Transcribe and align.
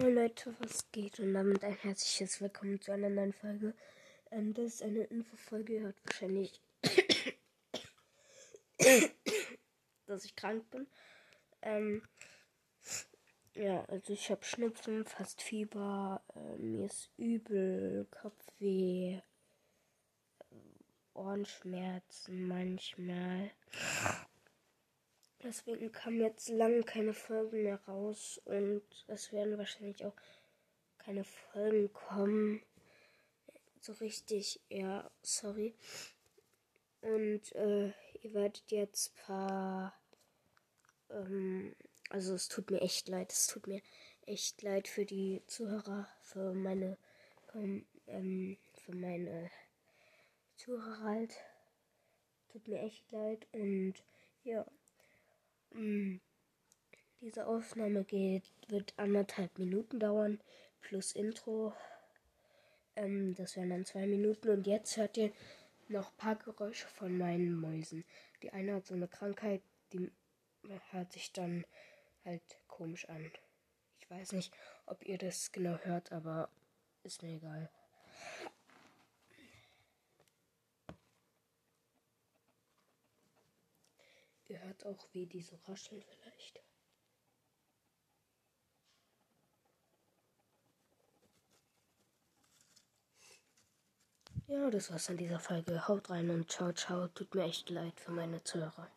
Hey 0.00 0.12
Leute, 0.12 0.54
was 0.60 0.88
geht? 0.92 1.18
Und 1.18 1.34
damit 1.34 1.64
ein 1.64 1.74
herzliches 1.74 2.40
Willkommen 2.40 2.80
zu 2.80 2.92
einer 2.92 3.10
neuen 3.10 3.32
Folge. 3.32 3.74
Ähm, 4.30 4.54
das 4.54 4.74
ist 4.74 4.82
eine 4.84 5.02
Infofolge. 5.02 5.72
Ihr 5.72 5.80
hört 5.80 5.96
wahrscheinlich, 6.04 6.60
dass 10.06 10.24
ich 10.24 10.36
krank 10.36 10.70
bin. 10.70 10.86
Ähm, 11.62 12.04
ja, 13.54 13.84
also 13.86 14.12
ich 14.12 14.30
habe 14.30 14.44
Schnupfen, 14.44 15.04
fast 15.04 15.42
Fieber, 15.42 16.22
äh, 16.36 16.58
mir 16.58 16.84
ist 16.84 17.10
übel, 17.16 18.06
Kopfweh, 18.12 19.20
Ohrenschmerzen 21.12 22.46
manchmal. 22.46 23.50
Deswegen 25.48 25.90
kamen 25.92 26.20
jetzt 26.20 26.50
lange 26.50 26.82
keine 26.82 27.14
Folgen 27.14 27.62
mehr 27.62 27.80
raus 27.88 28.38
und 28.44 28.82
es 29.06 29.32
werden 29.32 29.56
wahrscheinlich 29.56 30.04
auch 30.04 30.12
keine 30.98 31.24
Folgen 31.24 31.90
kommen. 31.94 32.62
So 33.80 33.94
richtig, 33.94 34.60
ja, 34.68 35.10
sorry. 35.22 35.74
Und 37.00 37.50
äh, 37.54 37.86
ihr 38.20 38.34
werdet 38.34 38.70
jetzt 38.70 39.16
paar. 39.16 39.98
Ähm, 41.08 41.74
also 42.10 42.34
es 42.34 42.48
tut 42.48 42.70
mir 42.70 42.82
echt 42.82 43.08
leid, 43.08 43.32
es 43.32 43.46
tut 43.46 43.68
mir 43.68 43.80
echt 44.26 44.60
leid 44.60 44.86
für 44.86 45.06
die 45.06 45.40
Zuhörer, 45.46 46.06
für 46.20 46.52
meine, 46.52 46.98
ähm, 47.54 48.58
für 48.74 48.94
meine 48.94 49.50
Zuhörer 50.56 51.00
halt. 51.04 51.34
Tut 52.52 52.68
mir 52.68 52.82
echt 52.82 53.10
leid 53.12 53.46
und 53.52 53.94
ja. 54.44 54.66
Mm. 55.72 56.16
Diese 57.20 57.46
Aufnahme 57.46 58.04
geht, 58.04 58.44
wird 58.68 58.94
anderthalb 58.96 59.58
Minuten 59.58 59.98
dauern, 59.98 60.40
plus 60.80 61.12
Intro. 61.12 61.72
Ähm, 62.94 63.34
das 63.34 63.56
wären 63.56 63.70
dann 63.70 63.84
zwei 63.84 64.06
Minuten. 64.06 64.50
Und 64.50 64.66
jetzt 64.66 64.96
hört 64.96 65.16
ihr 65.16 65.32
noch 65.88 66.10
ein 66.10 66.16
paar 66.16 66.36
Geräusche 66.36 66.86
von 66.88 67.18
meinen 67.18 67.54
Mäusen. 67.54 68.04
Die 68.42 68.52
eine 68.52 68.74
hat 68.74 68.86
so 68.86 68.94
eine 68.94 69.08
Krankheit, 69.08 69.62
die 69.92 70.10
hört 70.90 71.12
sich 71.12 71.32
dann 71.32 71.64
halt 72.24 72.42
komisch 72.68 73.08
an. 73.08 73.30
Ich 73.98 74.08
weiß 74.08 74.32
nicht, 74.32 74.52
ob 74.86 75.04
ihr 75.04 75.18
das 75.18 75.50
genau 75.50 75.76
hört, 75.78 76.12
aber 76.12 76.48
ist 77.02 77.22
mir 77.22 77.36
egal. 77.36 77.70
Ihr 84.48 84.60
hört 84.62 84.86
auch, 84.86 85.06
wie 85.12 85.26
die 85.26 85.42
so 85.42 85.56
rascheln 85.66 86.02
vielleicht. 86.02 86.62
Ja, 94.46 94.70
das 94.70 94.90
war's 94.90 95.10
an 95.10 95.18
dieser 95.18 95.38
Folge. 95.38 95.86
Haut 95.86 96.08
rein 96.08 96.30
und 96.30 96.50
ciao, 96.50 96.72
ciao. 96.72 97.08
Tut 97.08 97.34
mir 97.34 97.44
echt 97.44 97.68
leid 97.68 98.00
für 98.00 98.12
meine 98.12 98.42
Zuhörer. 98.42 98.88